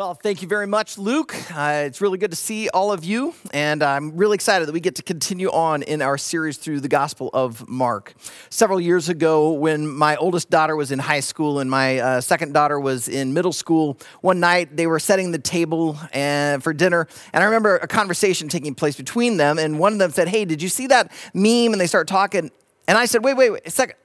[0.00, 1.36] Well, thank you very much, Luke.
[1.54, 4.80] Uh, it's really good to see all of you, and I'm really excited that we
[4.80, 8.14] get to continue on in our series through the Gospel of Mark.
[8.48, 12.54] Several years ago, when my oldest daughter was in high school and my uh, second
[12.54, 16.72] daughter was in middle school, one night they were setting the table and, uh, for
[16.72, 20.28] dinner, and I remember a conversation taking place between them, and one of them said,
[20.28, 22.50] "Hey, did you see that meme?" And they start talking,
[22.88, 23.96] and I said, "Wait, wait, wait a second.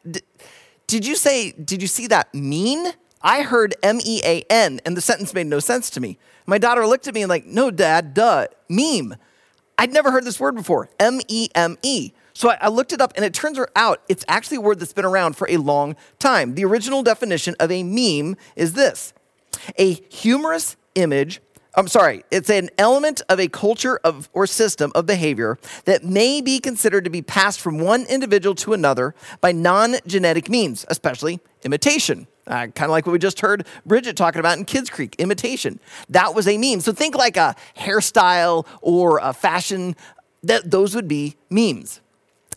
[0.87, 1.53] did you say?
[1.53, 2.91] Did you see that mean?"
[3.25, 6.19] I heard M E A N, and the sentence made no sense to me.
[6.45, 9.15] My daughter looked at me and, like, no, dad, duh, meme.
[9.79, 12.13] I'd never heard this word before M E M E.
[12.35, 15.05] So I, looked it up, and it turns out it's actually a word that's been
[15.05, 16.53] around for a long time.
[16.53, 19.13] The original definition of a meme is this
[19.79, 21.41] a humorous image.
[21.77, 26.41] I'm sorry, it's an element of a culture of, or system of behavior that may
[26.41, 31.39] be considered to be passed from one individual to another by non genetic means, especially
[31.63, 32.27] imitation.
[32.47, 35.79] Uh, kind of like what we just heard Bridget talking about in Kids Creek, imitation.
[36.09, 36.79] That was a meme.
[36.81, 39.95] So think like a hairstyle or a fashion,
[40.43, 42.01] that those would be memes.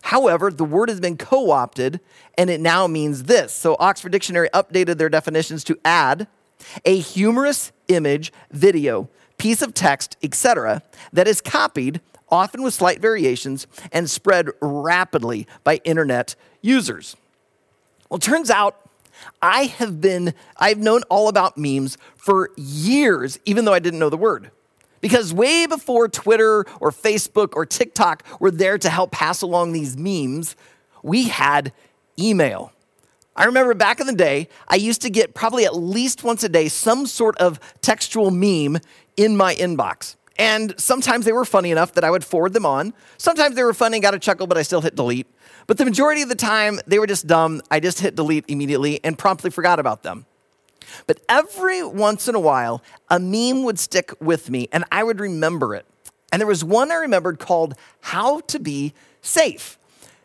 [0.03, 1.99] However, the word has been co opted
[2.37, 3.51] and it now means this.
[3.51, 6.27] So Oxford Dictionary updated their definitions to add
[6.85, 13.65] a humorous image, video, piece of text, etc., that is copied, often with slight variations,
[13.91, 17.15] and spread rapidly by internet users.
[18.09, 18.88] Well, turns out
[19.41, 24.09] I have been, I've known all about memes for years, even though I didn't know
[24.09, 24.51] the word.
[25.01, 29.97] Because way before Twitter or Facebook or TikTok were there to help pass along these
[29.97, 30.55] memes,
[31.03, 31.71] we had
[32.19, 32.73] email.
[33.35, 36.49] I remember back in the day, I used to get probably at least once a
[36.49, 38.79] day some sort of textual meme
[39.15, 40.15] in my inbox.
[40.37, 42.93] And sometimes they were funny enough that I would forward them on.
[43.17, 45.27] Sometimes they were funny, and got a chuckle, but I still hit delete.
[45.69, 47.61] But the majority of the time, they were just dumb.
[47.69, 50.25] I just hit delete immediately and promptly forgot about them.
[51.05, 55.19] But every once in a while, a meme would stick with me and I would
[55.19, 55.85] remember it.
[56.31, 59.77] And there was one I remembered called How to Be Safe.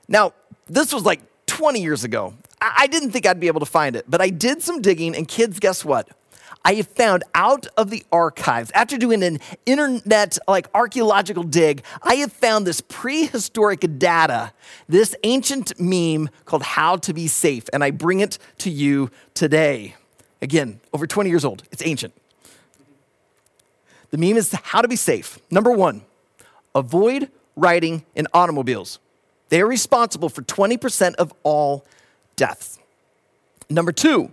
[0.09, 0.33] Now,
[0.67, 2.33] this was like 20 years ago.
[2.63, 5.29] I didn't think I'd be able to find it, but I did some digging, and
[5.29, 6.09] kids, guess what?
[6.65, 12.15] I have found out of the archives, after doing an internet like archaeological dig, I
[12.17, 14.53] have found this prehistoric data,
[14.89, 19.95] this ancient meme called How to Be Safe, and I bring it to you today.
[20.41, 22.15] Again, over 20 years old, it's ancient.
[24.11, 25.39] The meme is How to Be Safe.
[25.51, 26.03] Number one,
[26.75, 29.01] avoid riding in automobiles.
[29.51, 31.85] They are responsible for 20% of all
[32.37, 32.79] deaths.
[33.69, 34.33] Number two,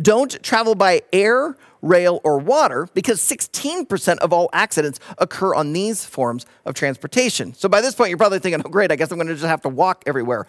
[0.00, 6.04] don't travel by air, rail, or water because 16% of all accidents occur on these
[6.04, 7.54] forms of transportation.
[7.54, 9.46] So by this point, you're probably thinking, oh, great, I guess I'm going to just
[9.46, 10.46] have to walk everywhere.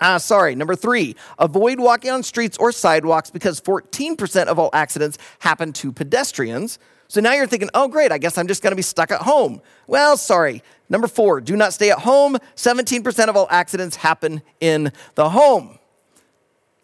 [0.00, 0.54] Ah, sorry.
[0.54, 5.92] Number three, avoid walking on streets or sidewalks because 14% of all accidents happen to
[5.92, 6.78] pedestrians.
[7.08, 9.22] So now you're thinking, oh, great, I guess I'm just going to be stuck at
[9.22, 9.60] home.
[9.86, 10.62] Well, sorry.
[10.88, 12.36] Number four, do not stay at home.
[12.54, 15.78] 17% of all accidents happen in the home.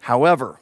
[0.01, 0.61] However,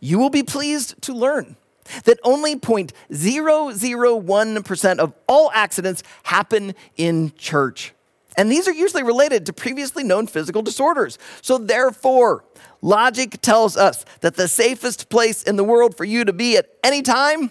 [0.00, 1.56] you will be pleased to learn
[2.04, 7.92] that only 0.001% of all accidents happen in church.
[8.36, 11.18] And these are usually related to previously known physical disorders.
[11.42, 12.44] So, therefore,
[12.80, 16.68] logic tells us that the safest place in the world for you to be at
[16.84, 17.50] any time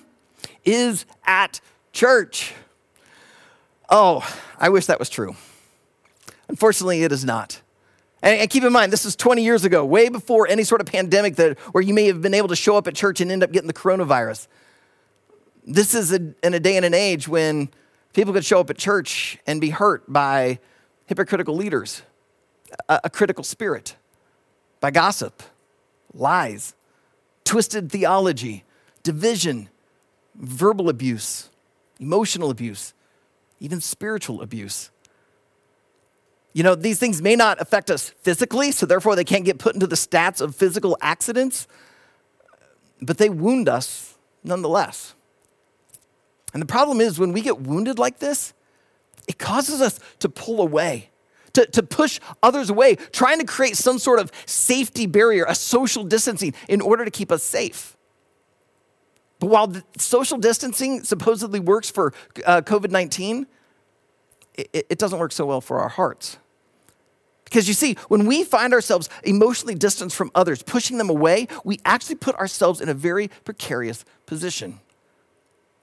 [0.64, 1.60] is at
[1.92, 2.54] church.
[3.90, 4.26] Oh,
[4.58, 5.36] I wish that was true.
[6.48, 7.62] Unfortunately, it is not.
[8.22, 11.38] And, keep in mind, this is 20 years ago, way before any sort of pandemic
[11.38, 13.52] that, where you may have been able to show up at church and end up
[13.52, 14.48] getting the coronavirus.
[15.66, 17.70] This is a, in a day and an age when
[18.14, 20.60] people could show up at church and be hurt by
[21.06, 22.02] hypocritical leaders,
[22.90, 23.96] a, a critical spirit,
[24.82, 25.42] by gossip,
[26.14, 26.76] lies,
[27.46, 28.66] twisted theology,
[29.04, 29.70] division,
[30.36, 31.50] verbal abuse,
[32.00, 32.94] emotional abuse,
[33.60, 34.92] even spiritual abuse.
[36.54, 39.76] You know, these things may not affect us physically, so therefore they can't get put
[39.76, 41.68] into the stats of physical accidents,
[43.02, 45.14] but they wound us nonetheless.
[46.54, 48.54] And the problem is when we get wounded like this,
[49.28, 51.12] it causes us to pull away,
[51.54, 56.04] to, to push others away, trying to create some sort of safety barrier, a social
[56.04, 57.96] distancing in order to keep us safe.
[59.40, 62.14] But while social distancing supposedly works for
[62.46, 63.46] uh, COVID 19,
[64.74, 66.38] it, it doesn't work so well for our hearts.
[67.46, 71.80] Because you see, when we find ourselves emotionally distanced from others, pushing them away, we
[71.84, 74.80] actually put ourselves in a very precarious position.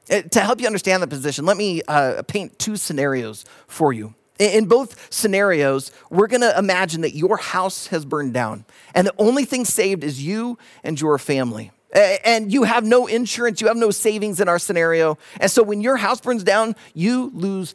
[0.09, 4.15] Uh, to help you understand the position, let me uh, paint two scenarios for you.
[4.39, 8.65] In both scenarios, we're gonna imagine that your house has burned down,
[8.95, 11.73] and the only thing saved is you and your family.
[11.93, 15.17] And you have no insurance, you have no savings in our scenario.
[15.41, 17.75] And so when your house burns down, you lose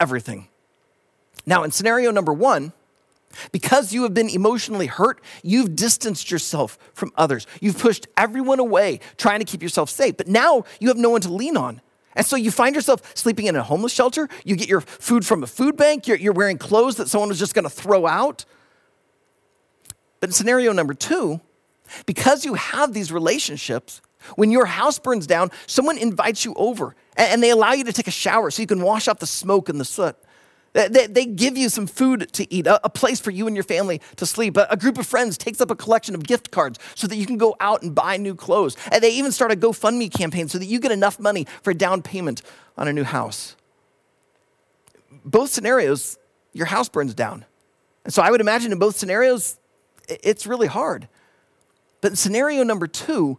[0.00, 0.48] everything.
[1.46, 2.72] Now, in scenario number one,
[3.52, 7.46] because you have been emotionally hurt, you've distanced yourself from others.
[7.60, 10.16] You've pushed everyone away trying to keep yourself safe.
[10.16, 11.80] But now you have no one to lean on.
[12.16, 14.28] And so you find yourself sleeping in a homeless shelter.
[14.44, 16.08] You get your food from a food bank.
[16.08, 18.44] You're, you're wearing clothes that someone was just going to throw out.
[20.18, 21.40] But in scenario number two,
[22.06, 24.02] because you have these relationships,
[24.36, 28.06] when your house burns down, someone invites you over and, they allow you to take
[28.06, 30.16] a shower so you can wash off the smoke and the soot.
[30.72, 34.24] They, give you some food to eat, a, place for you and your family to
[34.24, 34.56] sleep.
[34.56, 37.38] A, group of friends takes up a collection of gift cards so that you can
[37.38, 38.76] go out and buy new clothes.
[38.92, 41.74] And they even start a GoFundMe campaign so that you get enough money for a
[41.74, 42.42] down payment
[42.78, 43.56] on a new house.
[45.24, 46.18] Both scenarios,
[46.52, 47.44] your house burns down.
[48.04, 49.58] And so I would imagine in both scenarios,
[50.08, 51.08] it's really hard.
[52.00, 53.38] But in scenario number two,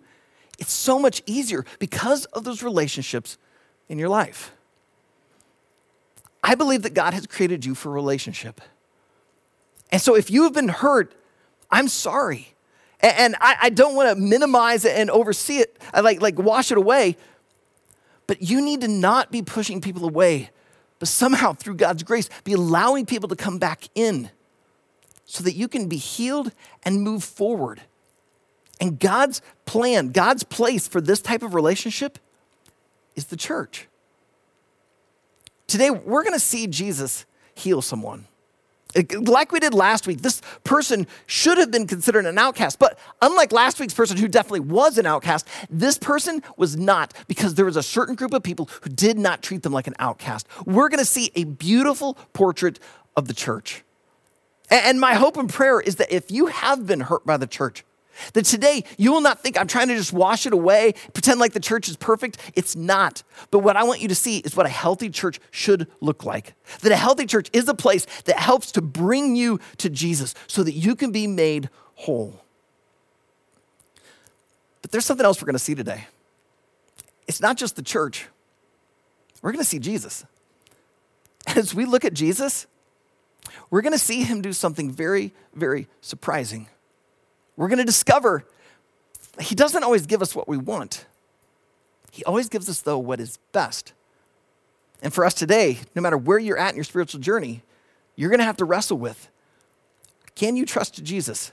[0.61, 3.39] it's so much easier because of those relationships
[3.89, 4.53] in your life.
[6.43, 8.61] I believe that God has created you for relationship.
[9.91, 11.15] And so if you have been hurt,
[11.71, 12.53] I'm sorry.
[12.99, 16.71] And I, I don't want to minimize it and oversee it, I like, like wash
[16.71, 17.17] it away.
[18.27, 20.51] But you need to not be pushing people away,
[20.99, 24.29] but somehow through God's grace, be allowing people to come back in
[25.25, 26.51] so that you can be healed
[26.83, 27.81] and move forward.
[28.81, 32.17] And God's plan, God's place for this type of relationship
[33.15, 33.87] is the church.
[35.67, 38.25] Today, we're going to see Jesus heal someone.
[39.21, 42.77] Like we did last week, this person should have been considered an outcast.
[42.77, 47.55] But unlike last week's person who definitely was an outcast, this person was not because
[47.55, 50.45] there was a certain group of people who did not treat them like an outcast.
[50.65, 52.79] We're going to see a beautiful portrait
[53.15, 53.83] of the church.
[54.69, 57.85] And my hope and prayer is that if you have been hurt by the church,
[58.33, 61.53] that today you will not think I'm trying to just wash it away, pretend like
[61.53, 62.37] the church is perfect.
[62.55, 63.23] It's not.
[63.49, 66.53] But what I want you to see is what a healthy church should look like.
[66.81, 70.63] That a healthy church is a place that helps to bring you to Jesus so
[70.63, 72.43] that you can be made whole.
[74.81, 76.07] But there's something else we're going to see today.
[77.27, 78.27] It's not just the church,
[79.41, 80.25] we're going to see Jesus.
[81.47, 82.67] As we look at Jesus,
[83.69, 86.67] we're going to see him do something very, very surprising
[87.55, 88.45] we're going to discover
[89.39, 91.05] He doesn't always give us what we want.
[92.11, 93.93] He always gives us, though, what is best.
[95.01, 97.63] And for us today, no matter where you're at in your spiritual journey,
[98.15, 99.29] you're going to have to wrestle with
[100.35, 101.51] can you trust Jesus,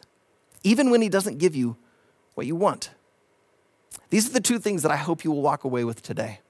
[0.63, 1.77] even when He doesn't give you
[2.35, 2.91] what you want?
[4.11, 6.41] These are the two things that I hope you will walk away with today.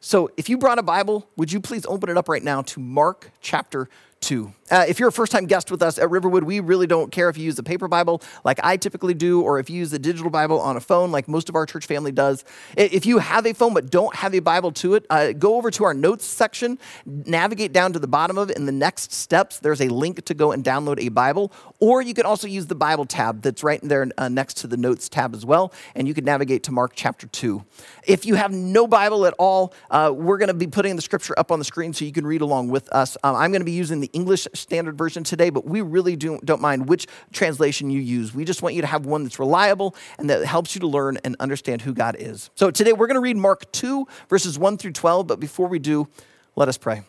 [0.00, 2.80] So if you brought a Bible, would you please open it up right now to
[2.80, 3.88] Mark chapter
[4.22, 4.52] 2.
[4.70, 7.28] Uh, if you're a first time guest with us at Riverwood, we really don't care
[7.28, 9.98] if you use the paper Bible like I typically do, or if you use the
[9.98, 12.42] digital Bible on a phone like most of our church family does.
[12.74, 15.70] If you have a phone but don't have a Bible to it, uh, go over
[15.72, 18.56] to our notes section, navigate down to the bottom of it.
[18.56, 22.14] In the next steps, there's a link to go and download a Bible, or you
[22.14, 25.34] can also use the Bible tab that's right there uh, next to the notes tab
[25.34, 27.62] as well, and you can navigate to Mark chapter 2.
[28.06, 31.38] If you have no Bible at all, uh, we're going to be putting the scripture
[31.38, 33.18] up on the screen so you can read along with us.
[33.22, 36.38] Um, I'm going to be using the English Standard Version today, but we really do,
[36.44, 38.34] don't mind which translation you use.
[38.34, 41.18] We just want you to have one that's reliable and that helps you to learn
[41.24, 42.50] and understand who God is.
[42.54, 45.78] So today we're going to read Mark 2, verses 1 through 12, but before we
[45.78, 46.08] do,
[46.56, 47.02] let us pray.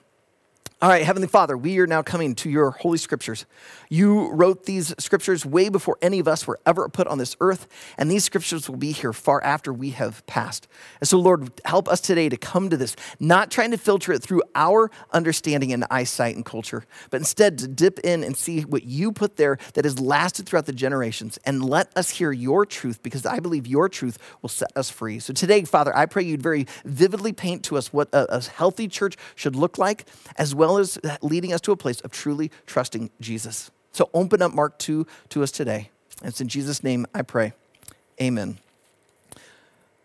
[0.84, 3.46] All right, Heavenly Father, we are now coming to your holy scriptures.
[3.94, 7.68] You wrote these scriptures way before any of us were ever put on this earth,
[7.96, 10.68] and these scriptures will be here far after we have passed.
[11.00, 14.24] And so, Lord, help us today to come to this, not trying to filter it
[14.24, 18.84] through our understanding and eyesight and culture, but instead to dip in and see what
[18.84, 23.04] you put there that has lasted throughout the generations, and let us hear your truth
[23.04, 25.20] because I believe your truth will set us free.
[25.20, 28.88] So today, Father, I pray you'd very vividly paint to us what a, a healthy
[28.88, 32.50] church should look like, as well well as leading us to a place of truly
[32.66, 33.70] trusting Jesus.
[33.94, 35.90] So open up Mark 2 to us today.
[36.20, 37.54] And it's in Jesus' name I pray.
[38.22, 38.58] Amen.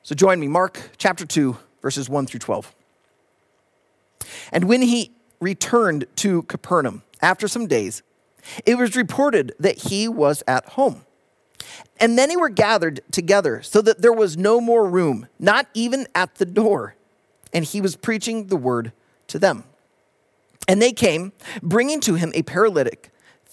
[0.03, 2.75] So join me, Mark chapter 2, verses 1 through 12.
[4.53, 8.03] And when he returned to Capernaum after some days,
[8.65, 11.05] it was reported that he was at home.
[12.01, 16.37] And many were gathered together so that there was no more room, not even at
[16.37, 16.95] the door.
[17.53, 18.93] And he was preaching the word
[19.29, 19.65] to them.
[20.67, 23.11] And they came, bringing to him a paralytic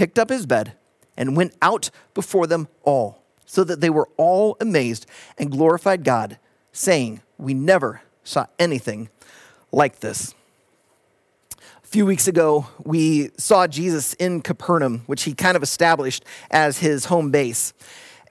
[0.00, 0.72] picked up his bed
[1.14, 5.04] and went out before them all, so that they were all amazed
[5.36, 6.38] and glorified God,
[6.72, 9.10] saying, We never saw anything
[9.70, 10.34] like this.
[11.84, 16.78] A few weeks ago, we saw Jesus in Capernaum, which he kind of established as
[16.78, 17.74] his home base.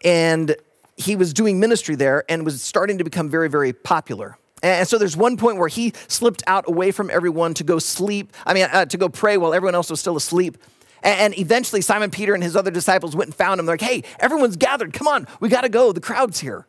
[0.04, 0.56] And
[0.98, 4.40] he was doing ministry there and was starting to become very, very popular.
[4.64, 8.34] And so there's one point where he slipped out away from everyone to go sleep,
[8.44, 10.58] I mean, uh, to go pray while everyone else was still asleep.
[11.02, 13.66] And eventually, Simon Peter and his other disciples went and found him.
[13.66, 14.94] They're like, hey, everyone's gathered.
[14.94, 15.92] Come on, we got to go.
[15.92, 16.68] The crowd's here.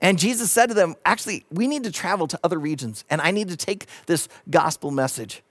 [0.00, 3.30] And Jesus said to them, actually, we need to travel to other regions, and I
[3.30, 5.42] need to take this gospel message.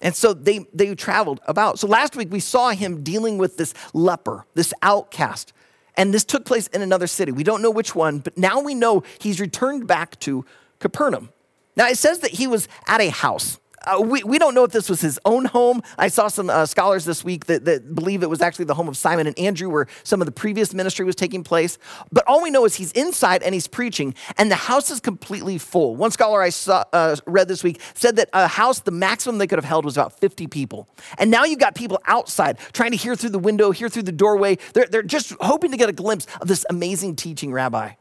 [0.00, 1.78] And so they, they traveled about.
[1.78, 5.52] So last week, we saw him dealing with this leper, this outcast.
[5.96, 7.32] And this took place in another city.
[7.32, 10.44] We don't know which one, but now we know he's returned back to
[10.78, 11.30] Capernaum.
[11.76, 13.58] Now, it says that he was at a house.
[13.86, 15.80] Uh, we, we don't know if this was his own home.
[15.96, 18.88] I saw some uh, scholars this week that, that believe it was actually the home
[18.88, 21.78] of Simon and Andrew, where some of the previous ministry was taking place.
[22.10, 25.56] But all we know is he's inside and he's preaching, and the house is completely
[25.58, 25.94] full.
[25.94, 29.46] One scholar I saw, uh, read this week said that a house, the maximum they
[29.46, 30.88] could have held was about 50 people.
[31.18, 34.12] And now you've got people outside trying to hear through the window, hear through the
[34.12, 34.58] doorway.
[34.74, 37.92] They're, they're just hoping to get a glimpse of this amazing teaching rabbi.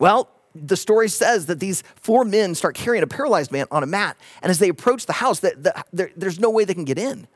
[0.00, 3.86] Well, the story says that these four men start carrying a paralyzed man on a
[3.86, 4.16] mat.
[4.42, 6.98] And as they approach the house, the, the, there, there's no way they can get
[6.98, 7.28] in.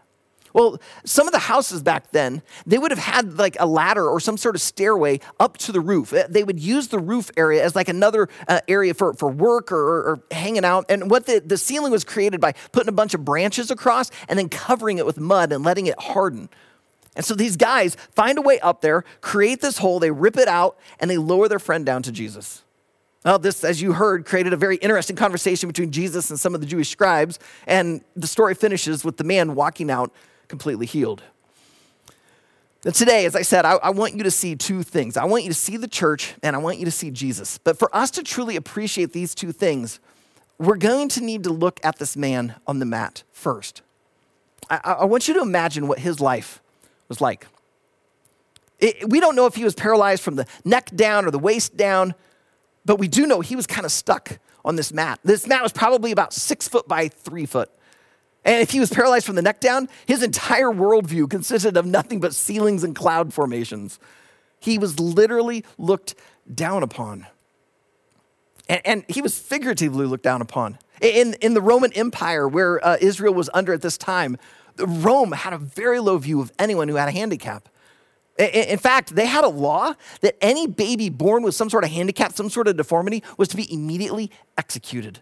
[0.55, 4.21] Well, some of the houses back then, they would have had like a ladder or
[4.21, 6.13] some sort of stairway up to the roof.
[6.13, 9.73] Uh, they would use the roof area as like another uh, area for, for work
[9.73, 10.87] or, or, hanging out.
[10.89, 14.39] And what the, the ceiling was created by putting a bunch of branches across and
[14.39, 16.49] then covering it with mud and letting it harden.
[17.17, 20.49] And so these guys find a way up there, create this hole, they rip it
[20.49, 22.63] out, and they lower their friend down to Jesus.
[23.25, 26.61] Well, this, as you heard, created a very interesting conversation between Jesus and some of
[26.61, 30.13] the Jewish scribes, and the story finishes with the man walking out
[30.49, 31.23] completely healed.
[32.85, 35.17] And today, as I said, I, I, want you to see two things.
[35.17, 37.57] I want you to see the church, and I want you to see Jesus.
[37.57, 40.01] But for us to truly appreciate these two things,
[40.59, 43.81] we're going to need to look at this man on the mat first.
[44.69, 46.61] I, I want you to imagine what his life
[47.09, 47.47] was like.
[48.81, 51.79] It, we don't know if he was paralyzed from the neck down or the waist
[51.79, 52.15] down,
[52.85, 55.21] but we do know he was kind of stuck on this mat.
[55.25, 57.71] This mat was probably about six foot by three foot.
[58.45, 62.21] And if he was paralyzed from the neck down, his entire worldview consisted of nothing
[62.21, 63.99] but ceilings and cloud formations.
[64.61, 66.15] He was literally looked
[66.53, 67.27] down upon.
[68.69, 70.79] And, and he was figuratively looked down upon.
[71.01, 74.37] In, in the Roman Empire, where uh, Israel was under at this time,
[74.79, 77.69] Rome had a very low view of anyone who had a handicap.
[78.39, 82.33] In fact, they had a law that any baby born with some sort of handicap,
[82.33, 85.21] some sort of deformity, was to be immediately executed.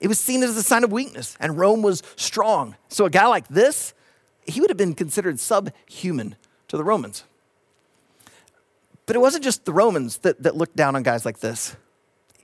[0.00, 2.76] It was seen as a sign of weakness, and Rome was strong.
[2.88, 3.94] So a guy like this,
[4.44, 6.36] he would have been considered subhuman
[6.68, 7.24] to the Romans.
[9.06, 11.76] But it wasn't just the Romans that, that looked down on guys like this.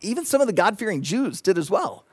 [0.01, 2.05] Even some of the God fearing Jews did as well.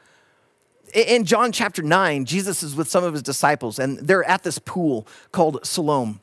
[0.93, 4.60] In John chapter 9, Jesus is with some of his disciples, and they're at this
[4.60, 6.20] pool called Siloam.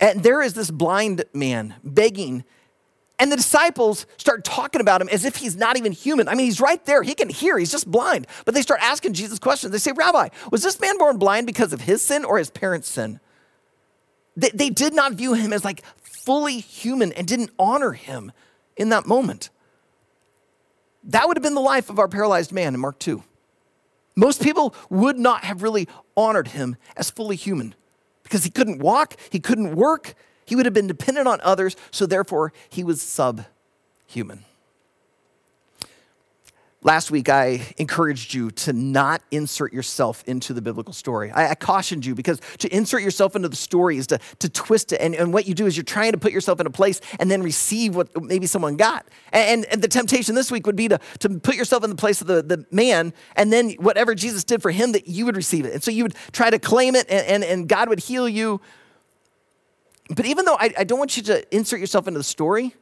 [0.00, 2.44] And there is this blind man begging.
[3.18, 6.28] And the disciples start talking about him as if he's not even human.
[6.28, 7.02] I mean, he's right there.
[7.02, 7.58] He can hear.
[7.58, 8.28] He's just blind.
[8.44, 9.72] But they start asking Jesus questions.
[9.72, 12.88] They say, Rabbi, was this man born blind because of his sin or his parents'
[12.88, 13.18] sin?
[14.36, 18.30] They, they did not view him as like fully human and didn't honor him
[18.76, 19.50] in that moment.
[21.02, 23.22] That would have been the life of our paralyzed man in Mark 2.
[24.14, 27.74] Most people would not have really honored him as fully human
[28.28, 32.04] because he couldn't walk, he couldn't work, he would have been dependent on others, so
[32.04, 34.44] therefore he was subhuman.
[36.82, 41.32] Last week, I encouraged you to not insert yourself into the biblical story.
[41.32, 44.92] I, I, cautioned you because to insert yourself into the story is to, to twist
[44.92, 45.00] it.
[45.00, 47.28] And, and what you do is you're trying to put yourself in a place and
[47.28, 49.08] then receive what maybe someone got.
[49.32, 52.20] And, and the temptation this week would be to, to put yourself in the place
[52.20, 55.64] of the, the man, and then whatever Jesus did for him, that you would receive
[55.66, 55.74] it.
[55.74, 58.60] And so you would try to claim it, and, and, and God would heal you.
[60.14, 62.76] But even though I, I don't want you to insert yourself into the story,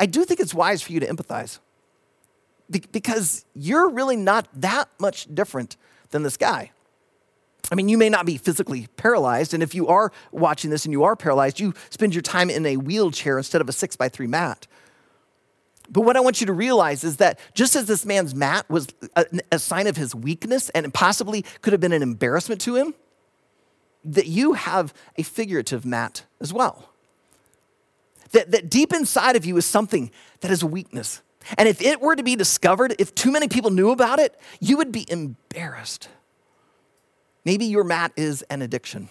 [0.00, 1.58] I do think it's wise for you to empathize
[2.92, 5.76] because you're really not that much different
[6.10, 6.70] than this guy.
[7.70, 10.92] I mean, you may not be physically paralyzed, and if you are watching this and
[10.92, 14.08] you are paralyzed, you spend your time in a wheelchair instead of a six by
[14.08, 14.66] three mat.
[15.88, 18.88] But what I want you to realize is that just as this man's mat was
[19.16, 22.94] a, a, sign of his weakness and possibly could have been an embarrassment to him,
[24.04, 26.90] that you have a figurative mat as well.
[28.32, 30.10] That, that deep inside of you is something
[30.40, 31.20] that is a weakness.
[31.58, 34.76] And if it were to be discovered, if too many people knew about it, you
[34.76, 36.08] would be embarrassed.
[37.44, 39.08] Maybe your mat is an addiction.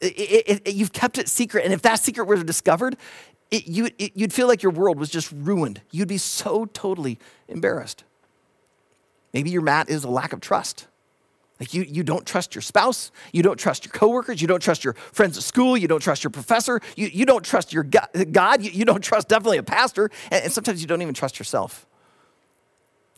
[0.00, 2.96] It, it, it, you've kept it secret, and if that secret were discovered,
[3.50, 5.80] you, you'd feel like your world was just ruined.
[5.90, 8.04] You'd be so totally embarrassed.
[9.32, 10.86] Maybe your mat is a lack of trust.
[11.60, 14.84] Like you, you don't trust your spouse, you don't trust your coworkers, you don't trust
[14.84, 18.62] your friends at school, you don't trust your professor, you, you don't trust your God,
[18.62, 21.86] you, you don't trust definitely a pastor, and, and sometimes you don't even trust yourself.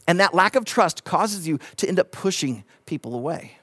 [0.09, 3.59] And that lack of trust causes you to end up pushing people away.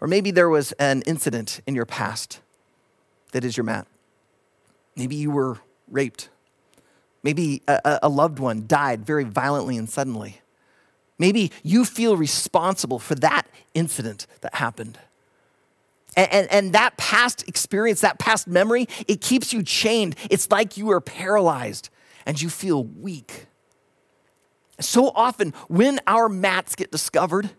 [0.00, 2.40] Or maybe there was an incident in your past
[3.32, 3.86] that is your mat.
[4.94, 6.28] Maybe you were raped.
[7.22, 10.40] Maybe a, a loved one died very violently and suddenly.
[11.20, 14.98] Maybe you feel responsible for that incident that happened.
[16.16, 20.16] And, and, and, that past experience, that past memory, it keeps you chained.
[20.30, 21.90] It's like you are paralyzed
[22.24, 23.46] and you feel weak.
[24.80, 27.50] So often, when our mats get discovered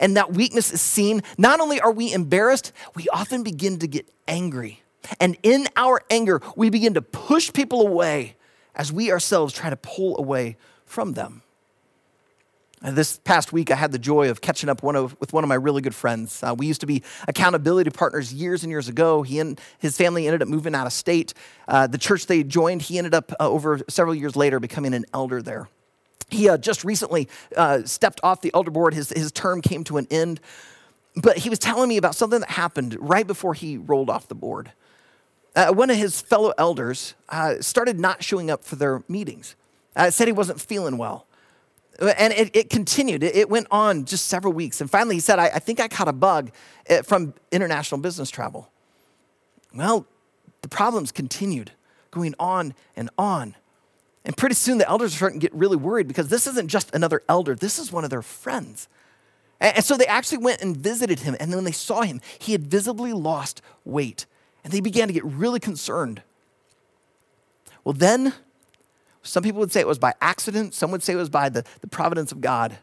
[0.00, 4.08] and that weakness is seen, not only are we embarrassed, we often begin to get
[4.28, 4.82] angry.
[5.20, 8.36] And in our anger, we begin to push people away
[8.74, 11.42] as we ourselves try to pull away from them.
[12.82, 15.48] This past week, I had the joy of catching up one of, with one of
[15.48, 16.42] my really good friends.
[16.42, 19.20] Uh, we used to be accountability partners years and years ago.
[19.20, 21.34] He and his family ended up moving out of state.
[21.68, 25.04] Uh, the church they joined, he ended up uh, over several years later becoming an
[25.12, 25.68] elder there.
[26.30, 28.94] He uh, just recently uh, stepped off the elder board.
[28.94, 30.40] His, his term came to an end.
[31.16, 34.34] But he was telling me about something that happened right before he rolled off the
[34.34, 34.72] board.
[35.54, 37.14] Uh, one of his fellow elders
[37.60, 39.54] started not showing up for their meetings.
[40.08, 41.26] said he wasn't feeling well.
[42.00, 43.22] And it, it continued.
[43.22, 44.80] It, went on just several weeks.
[44.80, 46.50] And finally, he said, I, I think I caught a bug
[46.86, 48.70] eh, from international business travel.
[49.74, 50.06] Well,
[50.62, 51.72] the problems continued,
[52.10, 53.54] going on and on.
[54.24, 56.94] And pretty soon, the elders are starting to get really worried because this isn't just
[56.94, 58.88] another elder, this is one of their friends.
[59.60, 61.36] And, and so they actually went and visited him.
[61.38, 64.24] And when they saw him, he had visibly lost weight.
[64.64, 66.22] And they began to get really concerned.
[67.84, 68.34] Well, then
[69.22, 71.64] some people would say it was by accident, some would say it was by the,
[71.80, 72.78] the providence of God.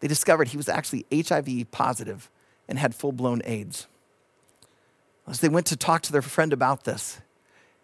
[0.00, 2.30] They discovered he was actually HIV positive
[2.68, 3.86] and had full blown AIDS.
[5.26, 7.20] As they went to talk to their friend about this,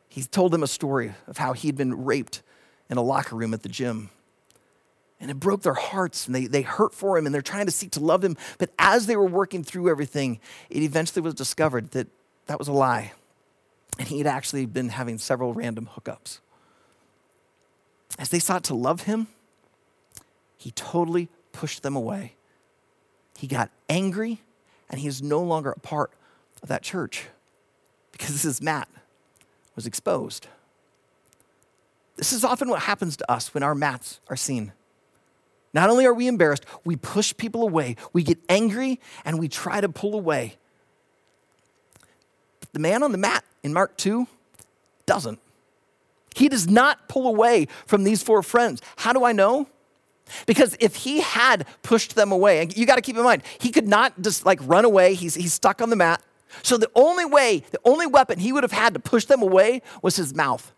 [0.09, 2.43] he told them a story of how he'd been raped
[2.91, 4.11] in a locker room at the gym.
[5.21, 7.73] And it broke their hearts and they, they hurt for him and they're trying to
[7.73, 8.37] seek to love him.
[8.59, 12.09] But as they were working through everything, it eventually was discovered that
[12.47, 13.13] that was a lie.
[13.99, 16.39] And he had actually been having several random hookups
[18.17, 19.27] as they sought to love him,
[20.57, 22.35] he totally pushed them away.
[23.37, 24.41] He got angry,
[24.91, 26.13] and he is no longer a part
[26.63, 27.27] of that church
[28.13, 28.89] because his mat
[29.77, 30.49] was exposed.
[32.17, 34.73] This is often what happens to us when our mats are seen.
[35.73, 39.81] Not only are we embarrassed, we push people away, we get angry, and we try
[39.81, 40.57] to pull away.
[42.59, 44.27] But the man on the mat in Mark 2
[45.07, 45.39] doesn't.
[46.39, 48.81] He does not pull away from these four friends.
[48.99, 49.67] How do I know?
[50.47, 53.73] Because if he had pushed them away, and you got to keep in mind, he
[53.73, 55.15] could not just like run away.
[55.15, 56.23] He's, he's stuck on the mat.
[56.63, 59.83] So the only way, the only weapon he would have had to push them away
[60.01, 60.71] was his mouth.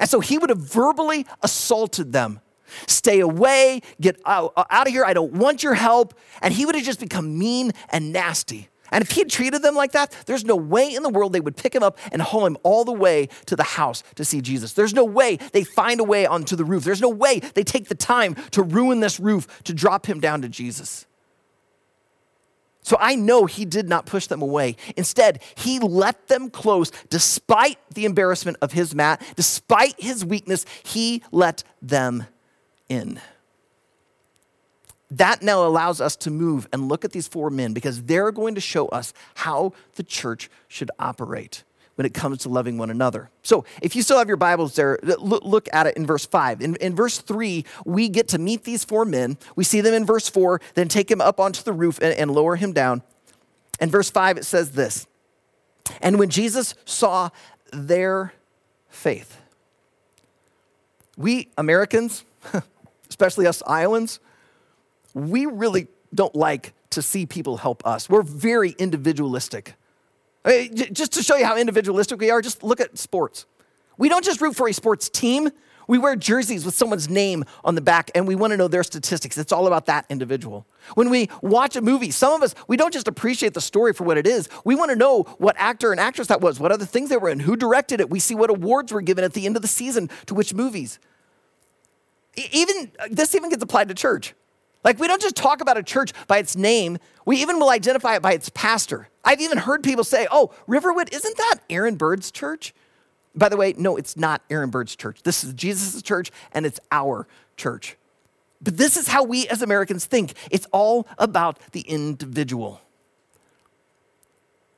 [0.00, 2.40] And so he would have verbally assaulted them.
[2.88, 6.12] Stay away, get out, out of here, I don't want your help.
[6.42, 8.68] And he would have just become mean and nasty.
[8.96, 11.40] And if he had treated them like that, there's no way in the world they
[11.40, 14.40] would pick him up and haul him all the way to the house to see
[14.40, 14.72] Jesus.
[14.72, 16.84] There's no way they find a way onto the roof.
[16.84, 20.40] There's no way they take the time to ruin this roof to drop him down
[20.40, 21.04] to Jesus.
[22.80, 24.76] So I know he did not push them away.
[24.96, 31.22] Instead, he let them close despite the embarrassment of his mat, despite his weakness, he
[31.32, 32.24] let them
[32.88, 33.20] in
[35.10, 38.54] that now allows us to move and look at these four men because they're going
[38.56, 41.62] to show us how the church should operate
[41.94, 43.30] when it comes to loving one another.
[43.42, 46.60] So, if you still have your Bibles there, look at it in verse 5.
[46.60, 49.38] In, in, verse 3, we get to meet these four men.
[49.56, 52.30] We see them in verse 4, then take him up onto the roof and, and
[52.30, 53.02] lower him down.
[53.80, 55.06] In verse 5, it says this
[56.00, 57.30] And when Jesus saw
[57.72, 58.34] their
[58.88, 59.40] faith,
[61.16, 62.24] we Americans,
[63.08, 64.20] especially us Iowans,
[65.16, 68.10] we really don't like to see people help us.
[68.10, 69.74] We're very individualistic.
[70.92, 73.46] Just to show you how individualistic we are, just look at sports.
[73.96, 75.50] We don't just root for a sports team,
[75.88, 78.82] we wear jerseys with someone's name on the back and we want to know their
[78.82, 79.38] statistics.
[79.38, 80.66] It's all about that individual.
[80.94, 84.04] When we watch a movie, some of us, we don't just appreciate the story for
[84.04, 84.48] what it is.
[84.64, 87.30] We want to know what actor and actress that was, what other things they were
[87.30, 88.10] in, who directed it.
[88.10, 90.98] We see what awards were given at the end of the season to which movies.
[92.52, 94.34] Even uh, this even gets applied to church.
[94.86, 98.14] Like, we don't just talk about a church by its name, we even will identify
[98.14, 99.08] it by its pastor.
[99.24, 102.72] I've even heard people say, oh, Riverwood, isn't that Aaron Bird's church?
[103.34, 105.24] By the way, no, it's not Aaron Bird's church.
[105.24, 107.96] This is Jesus' church, and it's our church.
[108.62, 112.80] But this is how we as Americans think it's all about the individual.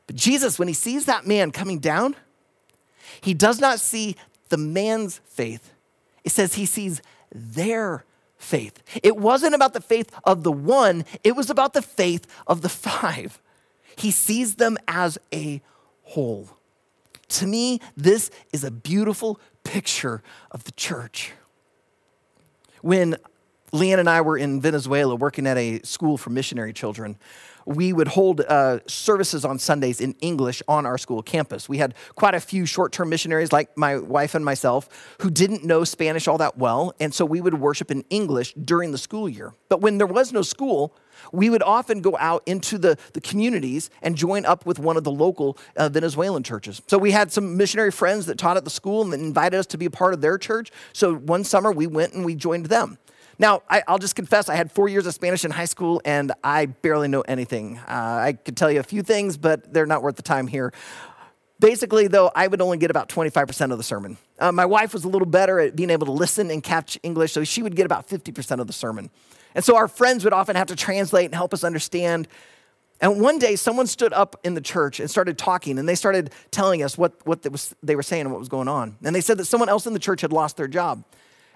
[0.06, 2.16] But Jesus, when he sees that man coming down,
[3.20, 4.16] he does not see
[4.48, 5.74] the man's faith.
[6.24, 8.06] It says he sees their
[8.38, 8.82] faith.
[9.02, 12.68] It wasn't about the faith of the one, it was about the faith of the
[12.68, 13.40] five.
[13.96, 15.60] He sees them as a
[16.04, 16.48] whole.
[17.28, 21.32] To me, this is a beautiful picture of the church.
[22.80, 23.16] When
[23.72, 27.16] Leanne and I were in Venezuela working at a school for missionary children,
[27.68, 31.68] we would hold uh, services on Sundays in English on our school campus.
[31.68, 34.88] We had quite a few short term missionaries, like my wife and myself,
[35.20, 36.94] who didn't know Spanish all that well.
[36.98, 39.52] And so we would worship in English during the school year.
[39.68, 40.96] But when there was no school,
[41.30, 45.04] we would often go out into the, the communities and join up with one of
[45.04, 46.80] the local uh, Venezuelan churches.
[46.86, 49.78] So we had some missionary friends that taught at the school and invited us to
[49.78, 50.70] be a part of their church.
[50.94, 52.96] So one summer we went and we joined them.
[53.38, 56.32] Now, I, will just confess, I had four years of Spanish in high school and
[56.42, 57.78] I barely know anything.
[57.78, 60.72] Uh, I could tell you a few things, but they're not worth the time here.
[61.60, 64.16] Basically, though, I would only get about 25% of the sermon.
[64.38, 67.32] Uh, my wife was a little better at being able to listen and catch English,
[67.32, 69.10] so she would get about 50% of the sermon.
[69.54, 72.28] And so our friends would often have to translate and help us understand.
[73.00, 76.30] And one day, someone stood up in the church and started talking, and they started
[76.52, 77.44] telling us what, what
[77.82, 78.96] they were saying and what was going on.
[79.02, 81.04] And they said that someone else in the church had lost their job.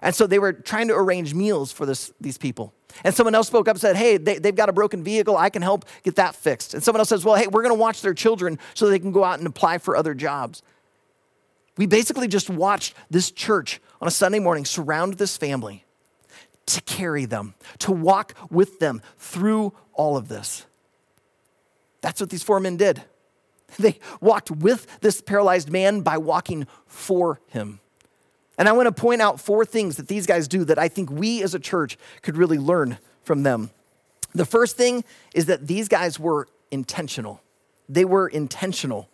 [0.03, 2.75] And so they were trying to arrange meals for this, these people.
[3.05, 5.37] And someone else spoke up and said, Hey, they, have got a broken vehicle.
[5.37, 6.75] I can help get that fixed.
[6.75, 9.13] And someone else says, Well, hey, we're going to watch their children so they can
[9.13, 10.63] go out and apply for other jobs.
[11.79, 15.85] We basically just watched this church on a Sunday morning surround this family
[16.67, 20.67] to carry them, to walk with them through all of this.
[22.03, 23.03] That's what these four men did.
[23.79, 27.81] They walked with this paralyzed man by walking for him.
[28.63, 31.11] And I want to point out four things that these guys do that I think
[31.11, 33.71] we as a church could really learn from them.
[34.37, 35.03] The first thing
[35.35, 37.43] is that these guys were intentional.
[37.89, 39.09] They were intentional.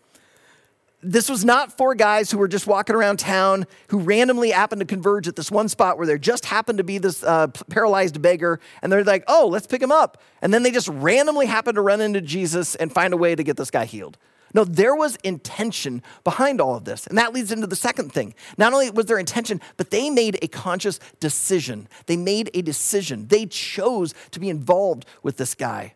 [1.02, 4.86] This was not four guys who were just walking around town who randomly happened to
[4.86, 8.60] converge at this one spot where there just happened to be this uh, paralyzed beggar,
[8.82, 10.20] and they're like, oh, let's pick him up.
[10.42, 13.42] And then they just randomly happened to run into Jesus and find a way to
[13.42, 14.18] get this guy healed.
[14.54, 17.06] No, there was intention behind all of this.
[17.06, 18.34] And that leads into the second thing.
[18.56, 21.88] Not only was there intention, but they made a conscious decision.
[22.06, 23.28] They made a decision.
[23.28, 25.94] They chose to be involved with this guy.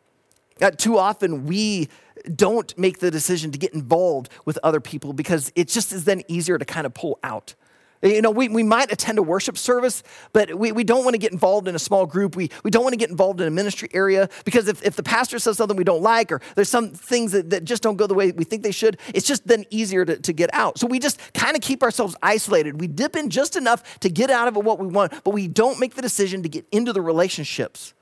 [0.60, 1.88] Uh, too often, we
[2.36, 6.22] don't make the decision to get involved with other people because it just is then
[6.28, 7.54] easier to kind of pull out.
[8.02, 11.18] You know, we, we might attend a worship service, but we, we don't want to
[11.18, 12.34] get involved in a small group.
[12.34, 15.04] We, we don't want to get involved in a ministry area because if, if the
[15.04, 18.08] pastor says something we don't like or there's some things that, that just don't go
[18.08, 20.80] the way we think they should, it's just then easier to, to get out.
[20.80, 22.80] So we just kind of keep ourselves isolated.
[22.80, 25.46] We dip in just enough to get out of it what we want, but we
[25.46, 27.94] don't make the decision to get into the relationships.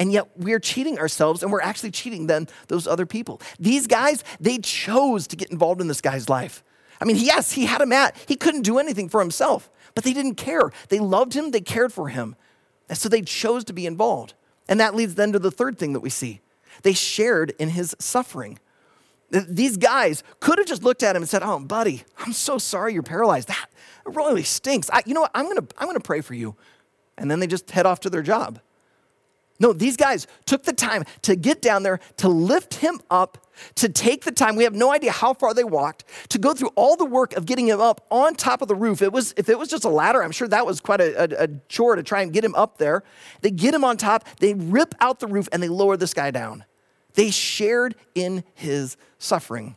[0.00, 3.40] And yet we're cheating ourselves and we're actually cheating then those other people.
[3.60, 6.64] These guys, they chose to get involved in this guy's life.
[7.04, 8.16] I mean, yes, he had a mat.
[8.26, 10.72] He couldn't do anything for himself, but they didn't care.
[10.88, 12.34] They loved him, they cared for him.
[12.88, 14.32] And so they chose to be involved.
[14.70, 16.40] And that leads then to the third thing that we see
[16.82, 18.58] they shared in his suffering.
[19.30, 22.94] These guys could have just looked at him and said, Oh, buddy, I'm so sorry
[22.94, 23.48] you're paralyzed.
[23.48, 23.68] That
[24.06, 24.88] really stinks.
[24.90, 25.30] I, you know what?
[25.34, 26.56] I'm going to I'm going to pray for you.
[27.18, 28.60] And then they just head off to their job.
[29.60, 33.88] No, these guys took the time to get down there, to lift him up, to
[33.88, 34.56] take the time.
[34.56, 37.46] We have no idea how far they walked, to go through all the work of
[37.46, 39.00] getting him up on top of the roof.
[39.00, 41.44] It was, if it was just a ladder, I'm sure that was quite a, a,
[41.44, 43.04] a chore to try and get him up there.
[43.42, 46.32] They get him on top, they rip out the roof, and they lower this guy
[46.32, 46.64] down.
[47.14, 49.76] They shared in his suffering.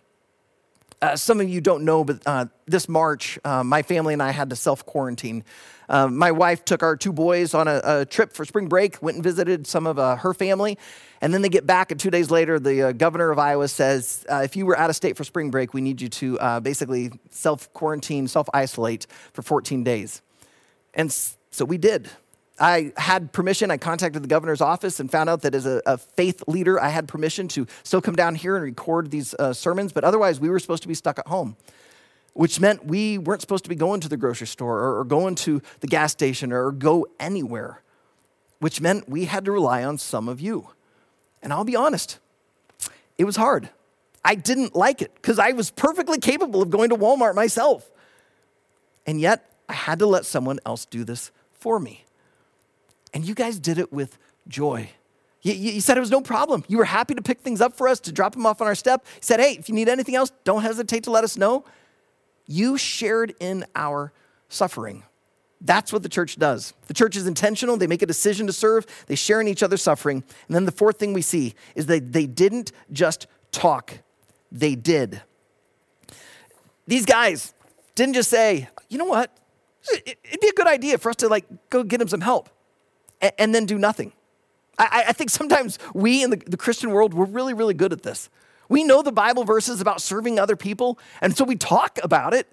[1.00, 4.32] Uh, some of you don't know, but uh, this March, uh, my family and I
[4.32, 5.44] had to self quarantine.
[5.88, 9.16] Uh, my wife took our two boys on a, a, trip for spring break, went
[9.16, 10.78] and visited some of uh, her family,
[11.22, 14.26] and then they get back, and two days later, the uh, governor of Iowa says,
[14.30, 17.72] If you were out of state for spring break, we need you to basically self
[17.74, 20.22] quarantine, self isolate for 14 days.
[20.96, 22.10] And So we did.
[22.60, 23.70] I had permission.
[23.70, 26.90] I contacted the governor's office and found out that as a, a faith leader, I
[26.90, 30.50] had permission to still come down here and record these uh, sermons, but otherwise, we
[30.50, 31.56] were supposed to be stuck at home,
[32.34, 35.36] which meant we weren't supposed to be going to the grocery store or, or going
[35.36, 37.82] to the gas station or go anywhere,
[38.60, 40.70] which meant we had to rely on some of you.
[41.44, 42.18] And I'll be honest,
[43.18, 43.70] it was hard.
[44.26, 47.90] I didn't like it because I was perfectly capable of going to Walmart myself.
[49.06, 52.04] And yet, I had to let someone else do this for me.
[53.18, 54.92] And you guys did it with joy.
[55.42, 56.64] You, you, said it was no problem.
[56.68, 58.76] You were happy to pick things up for us, to drop them off on our
[58.76, 59.04] step.
[59.08, 61.66] You said, hey, if you need anything else, don't hesitate to let us know.
[62.46, 64.14] You shared in our
[64.50, 65.02] suffering.
[65.62, 66.76] That's what the church does.
[66.86, 67.76] The church is intentional.
[67.76, 70.24] They make a decision to serve, they share in each other's suffering.
[70.48, 73.98] And then the fourth thing we see is that they didn't just talk,
[74.52, 75.24] they did.
[76.86, 77.56] These guys
[77.96, 79.36] didn't just say, you know what?
[79.92, 82.52] It'd be a good idea for us to like go get him some help
[83.38, 84.14] and then do nothing.
[84.78, 88.04] I, I think sometimes we in the, the Christian world, we're really, really good at
[88.04, 88.30] this.
[88.70, 92.48] We know the Bible verses about serving other people, and so we talk about it,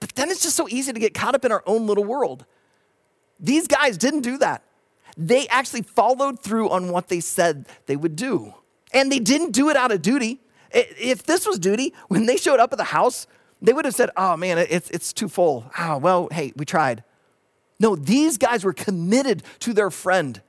[0.00, 2.44] but then it's just so easy to get caught up in our own little world.
[3.38, 4.62] These guys didn't do that.
[5.16, 8.54] They actually followed through on what they said they would do.
[8.92, 10.40] And they didn't do it out of duty.
[10.72, 13.26] If this was duty, when they showed up at the house,
[13.62, 15.70] they would have said, Oh man, it's, it's too full.
[15.78, 17.04] Oh, well, hey, we tried.
[17.80, 20.40] No, these guys were committed to their friend.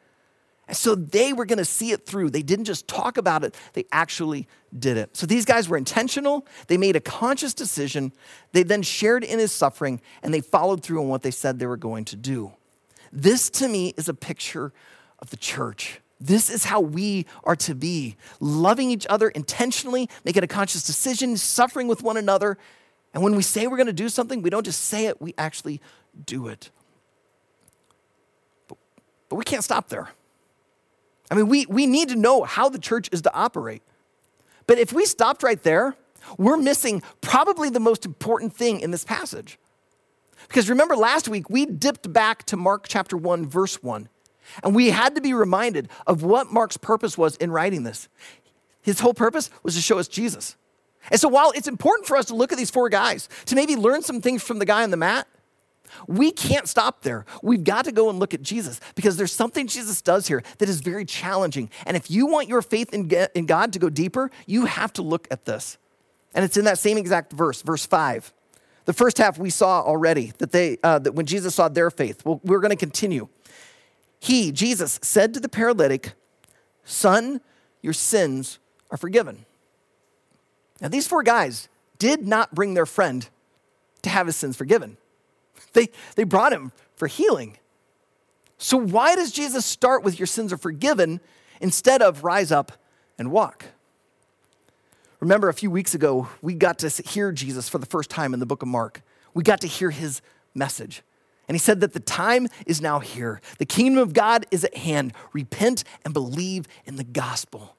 [0.67, 2.31] And so they were going to see it through.
[2.31, 5.15] They didn't just talk about it, they actually did it.
[5.15, 6.45] So these guys were intentional.
[6.67, 8.11] They made a conscious decision.
[8.51, 11.67] They then shared in his suffering and they followed through on what they said they
[11.67, 12.53] were going to do.
[13.11, 14.73] This to me is a picture
[15.19, 16.01] of the church.
[16.19, 21.37] This is how we are to be loving each other intentionally, making a conscious decision,
[21.37, 22.57] suffering with one another.
[23.13, 25.33] And when we say we're going to do something, we don't just say it, we
[25.37, 25.81] actually
[26.25, 26.69] do it.
[29.35, 30.07] But we can't stop there.
[31.29, 33.83] I mean, we, we need to know how the church is to operate.
[34.65, 35.97] But if we stopped right there,
[36.37, 39.59] we're missing probably the most important thing in this passage.
[40.47, 44.07] Because remember last week, we dipped back to Mark chapter 1, verse 1,
[44.63, 48.07] and we had to be reminded of what Mark's purpose was in writing this.
[48.83, 50.55] His whole purpose was to show us Jesus.
[51.11, 53.75] And so while it's important for us to look at these four guys, to maybe
[53.75, 55.27] learn some things from the guy on the mat,
[56.07, 57.25] we can't stop there.
[57.41, 60.69] We've got to go and look at Jesus because there's something Jesus does here that
[60.69, 61.69] is very challenging.
[61.85, 65.27] And if you want your faith in God to go deeper, you have to look
[65.31, 65.77] at this.
[66.33, 68.33] And it's in that same exact verse, verse 5.
[68.85, 72.23] The first half we saw already that they uh, that when Jesus saw their faith.
[72.23, 73.27] Well, we're going to continue.
[74.19, 76.13] He, Jesus, said to the paralytic,
[76.83, 77.41] "Son,
[77.81, 78.59] your sins
[78.91, 79.45] are forgiven."
[80.81, 83.27] Now these four guys did not bring their friend
[84.03, 84.97] to have his sins forgiven.
[85.73, 87.57] They, they brought him for healing.
[88.57, 91.19] So, why does Jesus start with your sins are forgiven
[91.59, 92.71] instead of rise up
[93.17, 93.65] and walk?
[95.19, 98.39] Remember, a few weeks ago, we got to hear Jesus for the first time in
[98.39, 99.01] the book of Mark.
[99.33, 100.21] We got to hear his
[100.53, 101.01] message.
[101.47, 103.41] And he said that the time is now here.
[103.59, 105.13] The kingdom of God is at hand.
[105.33, 107.75] Repent and believe in the gospel.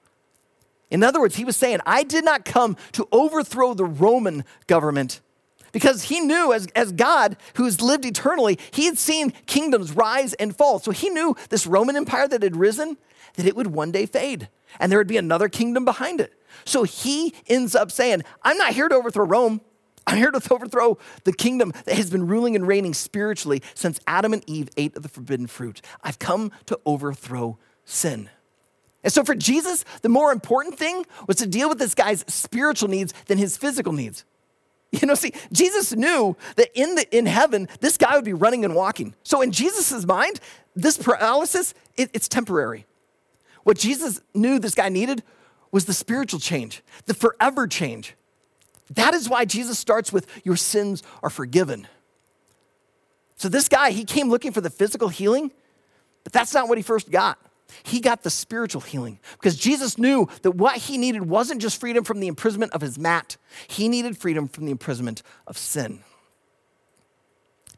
[0.90, 5.20] In other words, he was saying, I did not come to overthrow the Roman government,
[5.76, 10.56] because he knew, as, as God who's lived eternally, he had seen kingdoms rise and
[10.56, 10.78] fall.
[10.78, 12.96] So he knew this Roman Empire that had risen,
[13.34, 14.48] that it would one day fade,
[14.80, 16.32] and there would be another kingdom behind it.
[16.64, 19.60] So he ends up saying, I'm not here to overthrow Rome.
[20.06, 24.32] I'm here to overthrow the kingdom that has been ruling and reigning spiritually since Adam
[24.32, 25.82] and Eve ate of the forbidden fruit.
[26.02, 28.30] I've come to overthrow sin.
[29.04, 32.88] And so for Jesus, the more important thing was to deal with this guy's spiritual
[32.88, 34.24] needs than his physical needs.
[35.00, 38.64] You know, see, Jesus knew that in, the, in heaven, this guy would be running
[38.64, 39.14] and walking.
[39.24, 40.40] So in Jesus' mind,
[40.74, 42.86] this paralysis, it, it's temporary.
[43.64, 45.22] What Jesus knew this guy needed
[45.72, 48.14] was the spiritual change, the forever change.
[48.94, 51.88] That is why Jesus starts with, Your sins are forgiven.
[53.36, 55.52] So this guy, he came looking for the physical healing,
[56.24, 57.38] but that's not what he first got.
[57.82, 62.04] He got the spiritual healing because Jesus knew that what he needed wasn't just freedom
[62.04, 66.00] from the imprisonment of his mat, he needed freedom from the imprisonment of sin.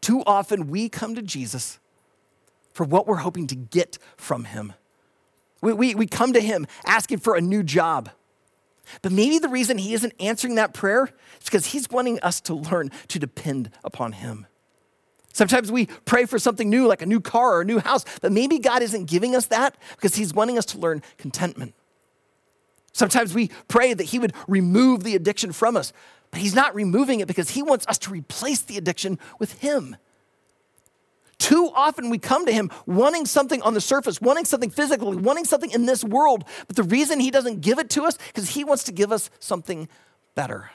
[0.00, 1.78] Too often we come to Jesus
[2.72, 4.72] for what we're hoping to get from him.
[5.60, 8.10] We, we, we come to him asking for a new job.
[9.02, 12.54] But maybe the reason he isn't answering that prayer is because he's wanting us to
[12.54, 14.46] learn to depend upon him.
[15.38, 18.32] Sometimes we pray for something new, like a new car or a new house, but
[18.32, 21.74] maybe God isn't giving us that because He's wanting us to learn contentment.
[22.92, 25.92] Sometimes we pray that He would remove the addiction from us,
[26.32, 29.94] but He's not removing it because He wants us to replace the addiction with Him.
[31.38, 35.44] Too often we come to him wanting something on the surface, wanting something physically, wanting
[35.44, 36.42] something in this world.
[36.66, 39.12] But the reason he doesn't give it to us is because he wants to give
[39.12, 39.88] us something
[40.34, 40.72] better.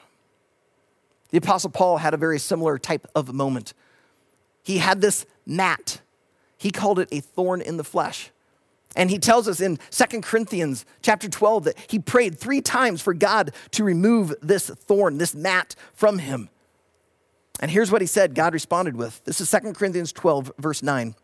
[1.28, 3.74] The Apostle Paul had a very similar type of moment.
[4.64, 6.00] He had this mat.
[6.56, 8.30] He called it a thorn in the flesh.
[8.96, 13.12] And he tells us in 2 Corinthians chapter 12 that he prayed three times for
[13.12, 16.48] God to remove this thorn, this mat from him.
[17.60, 19.24] And here's what he said God responded with.
[19.24, 21.14] This is 2 Corinthians 12, verse 9.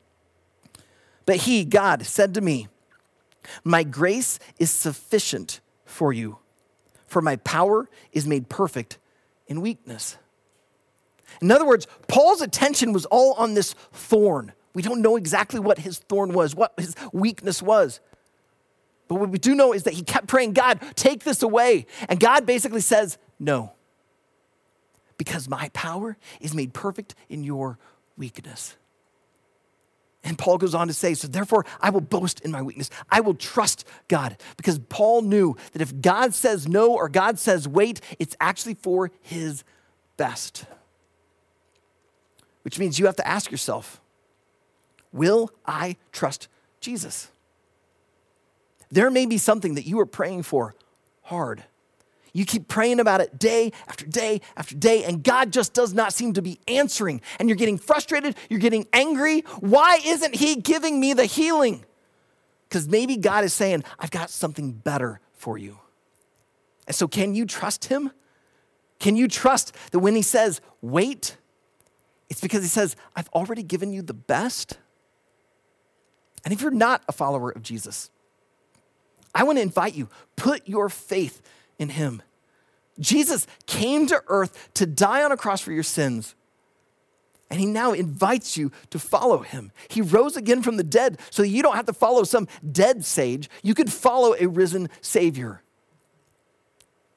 [1.27, 2.69] But he, God, said to me,
[3.65, 6.39] My grace is sufficient for you,
[7.07, 8.99] for my power is made perfect
[9.47, 10.17] in weakness.
[11.41, 14.53] In other words, Paul's attention was all on this thorn.
[14.75, 18.01] We don't know exactly what his thorn was, what his weakness was.
[19.09, 21.87] But what we do know is that he kept praying, God, take this away.
[22.09, 23.73] And God basically says, No
[25.21, 27.79] because my power is made perfect in your
[28.17, 28.75] weakness.
[30.25, 32.89] And Paul goes on to say, So therefore, I will boast in my weakness.
[33.11, 34.39] I will trust God.
[34.57, 39.11] Because Paul knew that if God says no or God says wait, it's actually for
[39.21, 39.63] his
[40.17, 40.65] best.
[42.63, 44.01] Which means you have to ask yourself
[45.13, 46.49] Will I trust
[46.81, 47.31] Jesus?
[48.91, 50.75] There may be something that you are praying for
[51.23, 51.65] hard.
[52.33, 56.13] You keep praying about it day after day after day, and God just does not
[56.13, 57.21] seem to be answering.
[57.39, 59.41] And you're getting frustrated, you're getting angry.
[59.59, 61.85] Why isn't He giving me the healing?
[62.69, 65.79] Because maybe God is saying, I've got something better for you.
[66.87, 68.13] And so, can you trust Him?
[69.01, 71.37] Can you trust that when He says, wait,
[72.31, 74.79] it's because He says, I've already given you the best?
[76.45, 78.11] And if you're not a follower of Jesus,
[79.35, 81.43] I want to invite you, put your faith
[81.79, 82.23] in him.
[82.99, 86.35] Jesus came to earth to die on a cross for your sins.
[87.51, 89.73] And he now invites you to follow him.
[89.89, 93.51] He rose again from the dead so you don't have to follow some dead sage.
[93.63, 95.63] You can follow a risen Savior.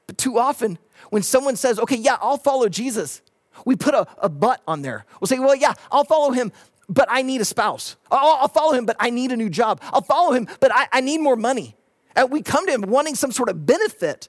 [0.06, 0.78] But too often,
[1.10, 3.22] when someone says, okay, yeah, I'll follow Jesus,
[3.64, 5.06] we put a, a on there.
[5.20, 6.52] We'll say, well, yeah, I'll follow him,
[6.88, 7.96] but I need a spouse.
[8.10, 9.80] I'll, I'll follow him, but I need a new job.
[9.92, 11.76] I'll follow him, but I, I need more money.
[12.16, 14.28] And we come to him wanting some sort of benefit.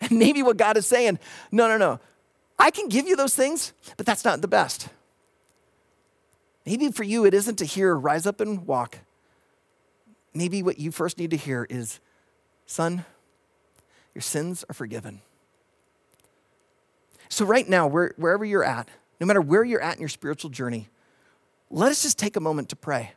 [0.00, 1.18] And maybe what God is saying,
[1.52, 2.00] no, no, no.
[2.58, 4.88] I can give you those things, but that's not the best.
[6.66, 8.98] Maybe for you, it isn't to hear, rise up and walk.
[10.34, 12.00] Maybe what you first need to hear is,
[12.66, 13.04] son,
[14.14, 15.22] your sins are forgiven.
[17.30, 18.88] So, right now, where, wherever you're at,
[19.20, 20.88] no matter where you're at in your spiritual journey,
[21.70, 23.12] let us just take a moment to pray.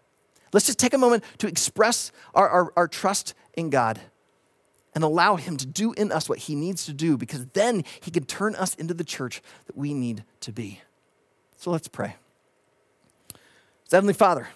[0.54, 4.00] Let's just take a moment to express our, our, our trust in God
[4.94, 8.12] and allow Him to do in us what He needs to do because then He
[8.12, 10.82] can turn us into the church that we need to be.
[11.58, 12.16] So let's pray.
[13.86, 14.48] So Heavenly Father,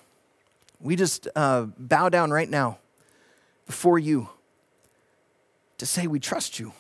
[0.80, 2.78] we just uh, bow down right now
[3.66, 4.30] before you
[5.80, 6.74] to say we trust you.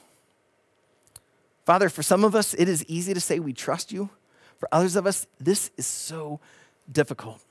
[1.67, 4.09] Father, for some of us, it is easy to say we trust you.
[4.57, 6.39] For others of us, this is so
[6.89, 7.43] difficult.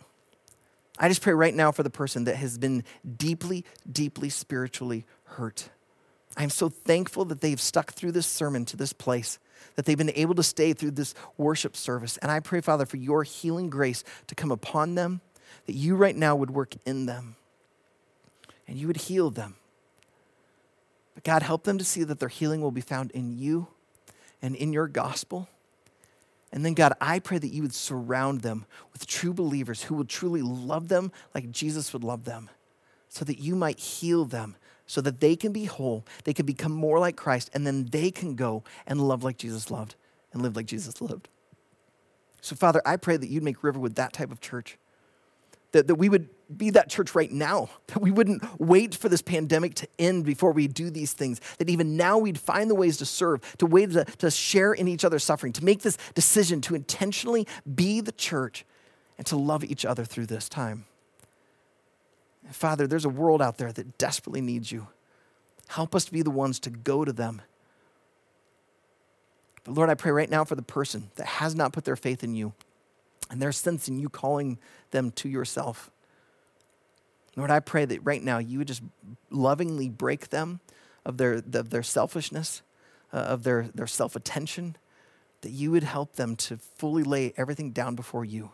[0.98, 2.82] I just pray right now for the person that has been
[3.18, 5.68] deeply, deeply spiritually hurt.
[6.34, 9.38] I'm so thankful that they've stuck through this sermon to this place,
[9.74, 12.16] that they've been able to stay through this worship service.
[12.16, 15.20] And I pray, Father, for your healing grace to come upon them,
[15.66, 17.36] that you right now would work in them
[18.66, 19.56] and you would heal them.
[21.14, 23.68] But God, help them to see that their healing will be found in you
[24.42, 25.48] and in your gospel.
[26.52, 30.04] And then, God, I pray that you would surround them with true believers who will
[30.04, 32.48] truly love them like Jesus would love them,
[33.08, 36.72] so that you might heal them so that they can be whole, they can become
[36.72, 39.96] more like Christ, and then they can go and love like Jesus loved
[40.32, 41.28] and live like Jesus lived.
[42.40, 44.78] So, Father, I pray that you'd make Riverwood that type of church.
[45.72, 49.22] That, that we would be that church right now, that we wouldn't wait for this
[49.22, 52.96] pandemic to end before we do these things, that even now we'd find the ways
[52.98, 56.60] to serve, to ways to, to share in each other's suffering, to make this decision
[56.62, 58.64] to intentionally be the church
[59.18, 60.84] and to love each other through this time.
[62.50, 64.86] Father, there's a world out there that desperately needs you.
[65.68, 67.42] Help us to be the ones to go to them.
[69.64, 72.22] But Lord, I pray right now for the person that has not put their faith
[72.22, 72.52] in you
[73.30, 74.58] and they're sensing you calling
[74.92, 75.90] them to yourself.
[77.36, 78.82] Lord, I pray that right now you would just
[79.30, 80.60] lovingly break them
[81.04, 82.62] of their, of their selfishness,
[83.12, 84.76] uh, of their, their self attention,
[85.42, 88.50] that you would help them to fully lay everything down before you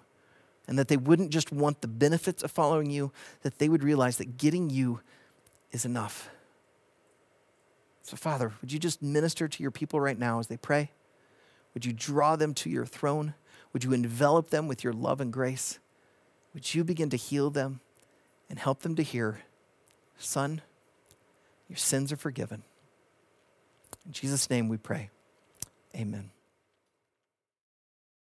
[0.67, 3.13] and that they wouldn't just want the benefits of following you,
[3.43, 5.01] that they would realize that getting you
[5.71, 6.29] is enough.
[8.03, 10.91] So, Father, would you just minister to your people right now as they pray?
[11.75, 13.35] Would you draw them to your throne?
[13.73, 15.79] Would you envelop them with your love and grace?
[16.55, 17.81] would you begin to heal them
[18.53, 19.41] and help them to hear,
[20.19, 20.61] Son,
[21.71, 22.63] your sins are forgiven.
[24.05, 25.09] In Jesus' name we pray.
[25.97, 26.31] Amen.